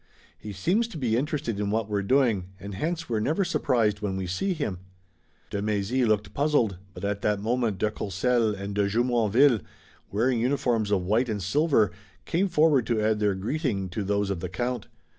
He 0.35 0.51
seems 0.51 0.87
to 0.87 0.97
be 0.97 1.15
interested 1.15 1.59
in 1.59 1.69
what 1.69 1.87
we're 1.87 2.01
doing, 2.01 2.47
and 2.59 2.73
hence 2.73 3.07
we're 3.07 3.19
never 3.19 3.45
surprised 3.45 4.01
when 4.01 4.17
we 4.17 4.25
see 4.25 4.53
him." 4.55 4.79
De 5.51 5.61
Mézy 5.61 6.07
looked 6.07 6.33
puzzled, 6.33 6.79
but 6.95 7.05
at 7.05 7.21
that 7.21 7.39
moment 7.39 7.77
de 7.77 7.91
Courcelles 7.91 8.55
and 8.55 8.73
de 8.73 8.89
Jumonville, 8.89 9.59
wearing 10.11 10.39
uniforms 10.39 10.89
of 10.89 11.05
white 11.05 11.29
and 11.29 11.43
silver, 11.43 11.91
came 12.25 12.47
forward 12.47 12.87
to 12.87 12.99
add 12.99 13.19
their 13.19 13.35
greeting 13.35 13.89
to 13.89 14.03
those 14.03 14.31
of 14.31 14.39
the 14.39 14.49
count. 14.49 14.87